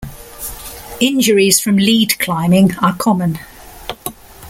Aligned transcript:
Injuries 0.99 1.59
from 1.59 1.75
lead 1.77 2.17
climbing 2.17 2.75
are 2.79 2.95
common. 2.95 3.37